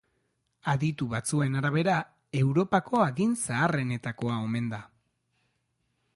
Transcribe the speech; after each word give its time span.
Aditu 0.71 1.07
batzuen 1.11 1.59
arabera 1.59 1.97
Europako 2.41 3.03
hagin 3.09 3.37
zaharrenetakoa 3.49 4.41
omen 4.49 4.73
da. 4.75 4.83